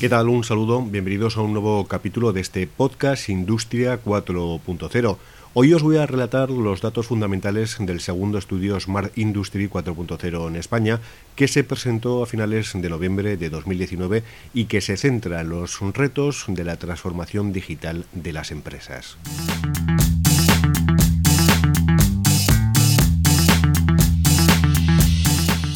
¿Qué 0.00 0.08
tal? 0.08 0.28
Un 0.28 0.44
saludo, 0.44 0.80
bienvenidos 0.80 1.36
a 1.36 1.40
un 1.40 1.52
nuevo 1.52 1.84
capítulo 1.88 2.32
de 2.32 2.40
este 2.40 2.68
podcast 2.68 3.28
Industria 3.28 4.00
4.0. 4.00 5.16
Hoy 5.54 5.74
os 5.74 5.82
voy 5.82 5.96
a 5.96 6.06
relatar 6.06 6.50
los 6.50 6.80
datos 6.82 7.08
fundamentales 7.08 7.78
del 7.80 7.98
segundo 7.98 8.38
estudio 8.38 8.78
Smart 8.78 9.18
Industry 9.18 9.68
4.0 9.68 10.46
en 10.46 10.54
España, 10.54 11.00
que 11.34 11.48
se 11.48 11.64
presentó 11.64 12.22
a 12.22 12.26
finales 12.26 12.74
de 12.74 12.88
noviembre 12.88 13.36
de 13.36 13.50
2019 13.50 14.22
y 14.54 14.66
que 14.66 14.80
se 14.80 14.96
centra 14.96 15.40
en 15.40 15.48
los 15.48 15.80
retos 15.80 16.44
de 16.46 16.62
la 16.62 16.76
transformación 16.76 17.52
digital 17.52 18.06
de 18.12 18.32
las 18.32 18.52
empresas. 18.52 19.18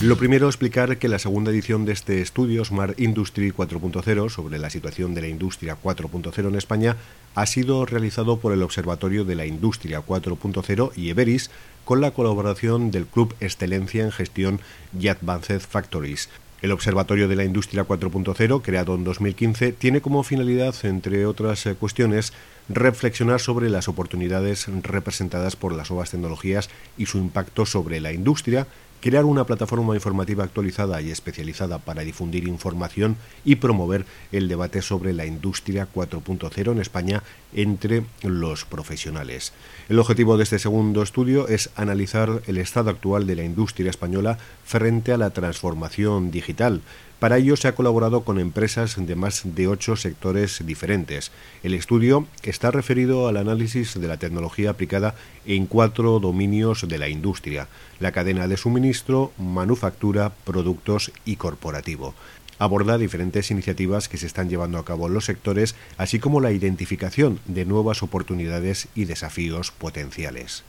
Lo 0.02 0.16
primero, 0.16 0.48
explicar 0.48 0.98
que 0.98 1.06
la 1.06 1.20
segunda 1.20 1.52
edición 1.52 1.84
de 1.84 1.92
este 1.92 2.22
estudio, 2.22 2.64
Smart 2.64 2.98
Industry 2.98 3.52
4.0, 3.52 4.30
sobre 4.30 4.58
la 4.58 4.68
situación 4.68 5.14
de 5.14 5.20
la 5.20 5.28
industria 5.28 5.76
4.0 5.80 6.48
en 6.48 6.56
España, 6.56 6.96
ha 7.36 7.46
sido 7.46 7.86
realizado 7.86 8.40
por 8.40 8.52
el 8.52 8.64
Observatorio 8.64 9.24
de 9.24 9.36
la 9.36 9.46
Industria 9.46 10.04
4.0 10.04 10.90
y 10.96 11.10
Everis, 11.10 11.52
con 11.84 12.00
la 12.00 12.10
colaboración 12.10 12.90
del 12.90 13.06
Club 13.06 13.36
Excelencia 13.38 14.02
en 14.02 14.10
Gestión 14.10 14.60
y 14.98 15.06
Advanced 15.06 15.60
Factories. 15.60 16.30
El 16.62 16.72
Observatorio 16.72 17.28
de 17.28 17.36
la 17.36 17.44
Industria 17.44 17.86
4.0, 17.86 18.60
creado 18.60 18.96
en 18.96 19.04
2015, 19.04 19.70
tiene 19.70 20.00
como 20.00 20.24
finalidad, 20.24 20.74
entre 20.82 21.26
otras 21.26 21.64
eh, 21.66 21.76
cuestiones, 21.76 22.32
reflexionar 22.68 23.40
sobre 23.40 23.70
las 23.70 23.86
oportunidades 23.86 24.66
representadas 24.82 25.54
por 25.54 25.72
las 25.72 25.90
nuevas 25.90 26.10
tecnologías 26.10 26.70
y 26.98 27.06
su 27.06 27.18
impacto 27.18 27.66
sobre 27.66 28.00
la 28.00 28.12
industria, 28.12 28.66
crear 29.02 29.24
una 29.24 29.44
plataforma 29.44 29.94
informativa 29.94 30.44
actualizada 30.44 31.02
y 31.02 31.10
especializada 31.10 31.78
para 31.78 32.02
difundir 32.02 32.46
información 32.46 33.16
y 33.44 33.56
promover 33.56 34.06
el 34.30 34.48
debate 34.48 34.80
sobre 34.80 35.12
la 35.12 35.26
industria 35.26 35.88
4.0 35.92 36.70
en 36.70 36.80
España 36.80 37.22
entre 37.52 38.04
los 38.22 38.64
profesionales. 38.64 39.52
El 39.88 39.98
objetivo 39.98 40.36
de 40.36 40.44
este 40.44 40.60
segundo 40.60 41.02
estudio 41.02 41.48
es 41.48 41.70
analizar 41.74 42.42
el 42.46 42.58
estado 42.58 42.90
actual 42.90 43.26
de 43.26 43.34
la 43.34 43.42
industria 43.42 43.90
española 43.90 44.38
frente 44.64 45.12
a 45.12 45.18
la 45.18 45.30
transformación 45.30 46.30
digital, 46.30 46.80
para 47.22 47.38
ello 47.38 47.54
se 47.54 47.68
ha 47.68 47.76
colaborado 47.76 48.24
con 48.24 48.40
empresas 48.40 48.96
de 48.98 49.14
más 49.14 49.42
de 49.44 49.68
ocho 49.68 49.94
sectores 49.94 50.66
diferentes. 50.66 51.30
El 51.62 51.72
estudio 51.72 52.26
está 52.42 52.72
referido 52.72 53.28
al 53.28 53.36
análisis 53.36 53.94
de 53.94 54.08
la 54.08 54.16
tecnología 54.16 54.70
aplicada 54.70 55.14
en 55.46 55.66
cuatro 55.66 56.18
dominios 56.18 56.88
de 56.88 56.98
la 56.98 57.08
industria, 57.08 57.68
la 58.00 58.10
cadena 58.10 58.48
de 58.48 58.56
suministro, 58.56 59.30
manufactura, 59.38 60.32
productos 60.44 61.12
y 61.24 61.36
corporativo 61.36 62.12
aborda 62.58 62.98
diferentes 62.98 63.50
iniciativas 63.50 64.08
que 64.08 64.18
se 64.18 64.26
están 64.26 64.48
llevando 64.48 64.78
a 64.78 64.84
cabo 64.84 65.08
en 65.08 65.14
los 65.14 65.24
sectores, 65.24 65.74
así 65.98 66.20
como 66.20 66.40
la 66.40 66.52
identificación 66.52 67.40
de 67.44 67.64
nuevas 67.64 68.04
oportunidades 68.04 68.86
y 68.94 69.04
desafíos 69.04 69.72
potenciales. 69.72 70.62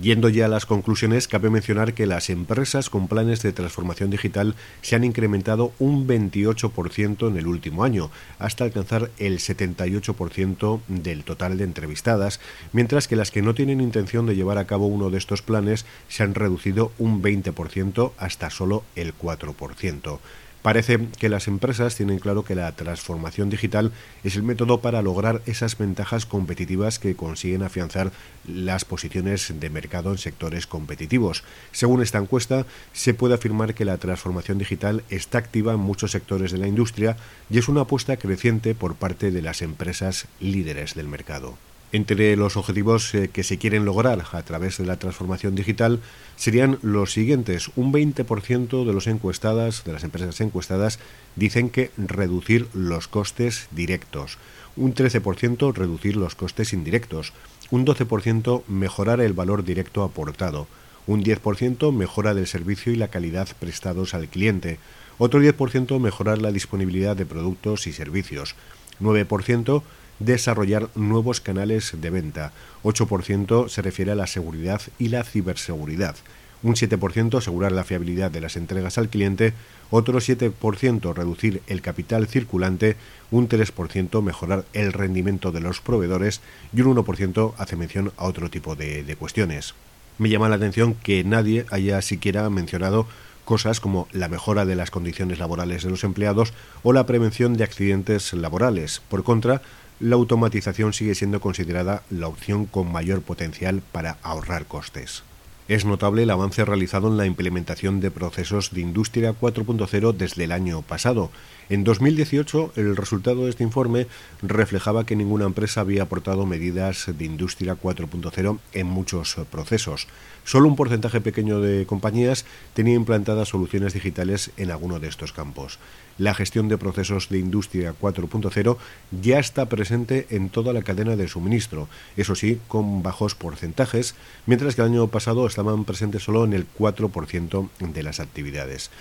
Yendo 0.00 0.28
ya 0.28 0.44
a 0.44 0.48
las 0.48 0.64
conclusiones, 0.64 1.26
cabe 1.26 1.50
mencionar 1.50 1.92
que 1.92 2.06
las 2.06 2.30
empresas 2.30 2.88
con 2.88 3.08
planes 3.08 3.42
de 3.42 3.52
transformación 3.52 4.10
digital 4.10 4.54
se 4.80 4.94
han 4.94 5.02
incrementado 5.02 5.72
un 5.80 6.06
28% 6.06 7.26
en 7.26 7.36
el 7.36 7.48
último 7.48 7.82
año, 7.82 8.08
hasta 8.38 8.62
alcanzar 8.62 9.10
el 9.18 9.40
78% 9.40 10.80
del 10.86 11.24
total 11.24 11.58
de 11.58 11.64
entrevistadas, 11.64 12.38
mientras 12.72 13.08
que 13.08 13.16
las 13.16 13.32
que 13.32 13.42
no 13.42 13.54
tienen 13.54 13.80
intención 13.80 14.24
de 14.26 14.36
llevar 14.36 14.58
a 14.58 14.68
cabo 14.68 14.86
uno 14.86 15.10
de 15.10 15.18
estos 15.18 15.42
planes 15.42 15.84
se 16.06 16.22
han 16.22 16.36
reducido 16.36 16.92
un 16.98 17.20
20% 17.20 18.12
hasta 18.18 18.50
solo 18.50 18.84
el 18.94 19.18
4%. 19.18 20.20
Parece 20.62 20.98
que 21.18 21.28
las 21.28 21.46
empresas 21.46 21.94
tienen 21.94 22.18
claro 22.18 22.44
que 22.44 22.56
la 22.56 22.72
transformación 22.72 23.48
digital 23.48 23.92
es 24.24 24.34
el 24.34 24.42
método 24.42 24.80
para 24.80 25.02
lograr 25.02 25.40
esas 25.46 25.78
ventajas 25.78 26.26
competitivas 26.26 26.98
que 26.98 27.14
consiguen 27.14 27.62
afianzar 27.62 28.10
las 28.46 28.84
posiciones 28.84 29.52
de 29.60 29.70
mercado 29.70 30.10
en 30.10 30.18
sectores 30.18 30.66
competitivos. 30.66 31.44
Según 31.70 32.02
esta 32.02 32.18
encuesta, 32.18 32.66
se 32.92 33.14
puede 33.14 33.34
afirmar 33.34 33.74
que 33.74 33.84
la 33.84 33.98
transformación 33.98 34.58
digital 34.58 35.04
está 35.10 35.38
activa 35.38 35.74
en 35.74 35.80
muchos 35.80 36.10
sectores 36.10 36.50
de 36.50 36.58
la 36.58 36.66
industria 36.66 37.16
y 37.48 37.58
es 37.58 37.68
una 37.68 37.82
apuesta 37.82 38.16
creciente 38.16 38.74
por 38.74 38.96
parte 38.96 39.30
de 39.30 39.42
las 39.42 39.62
empresas 39.62 40.26
líderes 40.40 40.94
del 40.94 41.06
mercado. 41.06 41.56
Entre 41.90 42.36
los 42.36 42.58
objetivos 42.58 43.14
eh, 43.14 43.28
que 43.32 43.42
se 43.42 43.56
quieren 43.56 43.86
lograr 43.86 44.22
a 44.32 44.42
través 44.42 44.76
de 44.76 44.84
la 44.84 44.98
transformación 44.98 45.54
digital 45.54 46.00
serían 46.36 46.78
los 46.82 47.12
siguientes. 47.12 47.70
Un 47.76 47.92
20% 47.92 48.84
de 48.84 48.92
los 48.92 49.06
encuestadas, 49.06 49.84
de 49.84 49.94
las 49.94 50.04
empresas 50.04 50.40
encuestadas, 50.42 50.98
dicen 51.34 51.70
que 51.70 51.90
reducir 51.96 52.68
los 52.74 53.08
costes 53.08 53.68
directos. 53.70 54.36
Un 54.76 54.94
13% 54.94 55.72
reducir 55.74 56.16
los 56.16 56.34
costes 56.34 56.74
indirectos. 56.74 57.32
Un 57.70 57.86
12% 57.86 58.64
mejorar 58.68 59.22
el 59.22 59.32
valor 59.32 59.64
directo 59.64 60.04
aportado. 60.04 60.66
Un 61.06 61.24
10% 61.24 61.90
mejora 61.90 62.34
del 62.34 62.46
servicio 62.46 62.92
y 62.92 62.96
la 62.96 63.08
calidad 63.08 63.48
prestados 63.58 64.12
al 64.12 64.28
cliente. 64.28 64.78
Otro 65.16 65.40
10% 65.40 65.98
mejorar 65.98 66.42
la 66.42 66.52
disponibilidad 66.52 67.16
de 67.16 67.24
productos 67.24 67.86
y 67.86 67.94
servicios. 67.94 68.56
9% 69.00 69.82
desarrollar 70.18 70.88
nuevos 70.94 71.40
canales 71.40 71.92
de 72.00 72.10
venta. 72.10 72.52
8% 72.82 73.68
se 73.68 73.82
refiere 73.82 74.12
a 74.12 74.16
la 74.16 74.26
seguridad 74.26 74.80
y 74.98 75.08
la 75.08 75.24
ciberseguridad. 75.24 76.16
Un 76.62 76.74
7% 76.74 77.38
asegurar 77.38 77.70
la 77.70 77.84
fiabilidad 77.84 78.32
de 78.32 78.40
las 78.40 78.56
entregas 78.56 78.98
al 78.98 79.08
cliente, 79.08 79.52
otro 79.90 80.18
7% 80.18 81.14
reducir 81.14 81.62
el 81.68 81.82
capital 81.82 82.26
circulante, 82.26 82.96
un 83.30 83.48
3% 83.48 84.22
mejorar 84.22 84.64
el 84.72 84.92
rendimiento 84.92 85.52
de 85.52 85.60
los 85.60 85.80
proveedores 85.80 86.40
y 86.74 86.80
un 86.80 86.96
1% 86.96 87.54
hace 87.58 87.76
mención 87.76 88.12
a 88.16 88.24
otro 88.24 88.50
tipo 88.50 88.74
de, 88.74 89.04
de 89.04 89.16
cuestiones. 89.16 89.74
Me 90.18 90.30
llama 90.30 90.48
la 90.48 90.56
atención 90.56 90.94
que 90.94 91.22
nadie 91.22 91.64
haya 91.70 92.02
siquiera 92.02 92.50
mencionado 92.50 93.06
cosas 93.44 93.80
como 93.80 94.08
la 94.12 94.28
mejora 94.28 94.66
de 94.66 94.76
las 94.76 94.90
condiciones 94.90 95.38
laborales 95.38 95.82
de 95.84 95.90
los 95.90 96.04
empleados 96.04 96.52
o 96.82 96.92
la 96.92 97.06
prevención 97.06 97.54
de 97.54 97.64
accidentes 97.64 98.34
laborales. 98.34 99.00
Por 99.08 99.22
contra, 99.22 99.62
la 100.00 100.16
automatización 100.16 100.92
sigue 100.92 101.14
siendo 101.14 101.40
considerada 101.40 102.02
la 102.10 102.28
opción 102.28 102.66
con 102.66 102.90
mayor 102.90 103.22
potencial 103.22 103.82
para 103.92 104.18
ahorrar 104.22 104.66
costes. 104.66 105.22
Es 105.68 105.84
notable 105.84 106.22
el 106.22 106.30
avance 106.30 106.64
realizado 106.64 107.08
en 107.08 107.18
la 107.18 107.26
implementación 107.26 108.00
de 108.00 108.10
procesos 108.10 108.72
de 108.72 108.80
Industria 108.80 109.34
4.0 109.38 110.14
desde 110.14 110.44
el 110.44 110.52
año 110.52 110.80
pasado. 110.80 111.30
En 111.68 111.84
2018, 111.84 112.72
el 112.76 112.96
resultado 112.96 113.44
de 113.44 113.50
este 113.50 113.64
informe 113.64 114.06
reflejaba 114.40 115.04
que 115.04 115.14
ninguna 115.14 115.44
empresa 115.44 115.82
había 115.82 116.04
aportado 116.04 116.46
medidas 116.46 117.10
de 117.14 117.24
Industria 117.26 117.76
4.0 117.78 118.58
en 118.72 118.86
muchos 118.86 119.36
procesos. 119.50 120.08
Solo 120.44 120.68
un 120.68 120.76
porcentaje 120.76 121.20
pequeño 121.20 121.60
de 121.60 121.84
compañías 121.84 122.46
tenía 122.72 122.94
implantadas 122.94 123.48
soluciones 123.48 123.92
digitales 123.92 124.50
en 124.56 124.70
alguno 124.70 124.98
de 124.98 125.08
estos 125.08 125.34
campos. 125.34 125.78
La 126.16 126.32
gestión 126.32 126.68
de 126.68 126.78
procesos 126.78 127.28
de 127.28 127.38
Industria 127.38 127.94
4.0 128.00 128.78
ya 129.20 129.38
está 129.38 129.66
presente 129.66 130.26
en 130.30 130.48
toda 130.48 130.72
la 130.72 130.82
cadena 130.82 131.16
de 131.16 131.28
suministro, 131.28 131.88
eso 132.16 132.34
sí, 132.34 132.58
con 132.66 133.02
bajos 133.02 133.34
porcentajes, 133.34 134.14
mientras 134.46 134.74
que 134.74 134.80
el 134.80 134.88
año 134.88 135.06
pasado 135.08 135.46
estaban 135.58 135.84
presentes 135.84 136.22
solo 136.22 136.44
en 136.44 136.52
el 136.52 136.66
4% 136.72 137.68
de 137.80 138.02
las 138.04 138.20
actividades. 138.20 138.92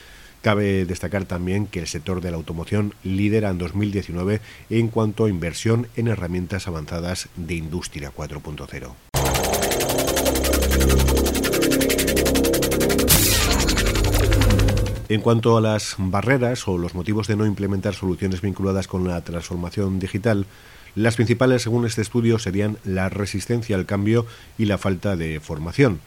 Cabe 0.42 0.86
destacar 0.86 1.26
también 1.26 1.68
que 1.68 1.80
el 1.80 1.86
sector 1.86 2.20
de 2.20 2.32
la 2.32 2.38
automoción 2.38 2.96
lidera 3.04 3.52
en 3.52 3.60
2019 3.60 4.42
en 4.72 4.88
cuanto 4.88 5.26
a 5.26 5.30
inversión 5.30 5.88
en 5.96 6.08
herramientas 6.08 6.68
avanzadas 6.68 7.30
de 7.36 7.54
Industria 7.54 8.12
4.0. 8.12 8.92
En 15.10 15.22
cuanto 15.22 15.58
a 15.58 15.62
las 15.62 15.94
barreras 16.00 16.68
o 16.68 16.80
los 16.80 16.96
motivos 16.96 17.28
de 17.28 17.36
no 17.36 17.46
implementar 17.46 17.94
soluciones 17.94 18.42
vinculadas 18.42 18.88
con 18.88 19.08
la 19.08 19.22
transformación 19.22 20.00
digital, 20.00 20.48
las 20.98 21.16
principales, 21.16 21.62
según 21.62 21.86
este 21.86 22.02
estudio, 22.02 22.40
serían 22.40 22.80
la 22.84 23.08
resistencia 23.10 23.76
al 23.76 23.86
cambio 23.86 24.26
y 24.58 24.66
la 24.66 24.80
falta 24.80 25.16
de 25.16 25.40
formación. 25.40 26.00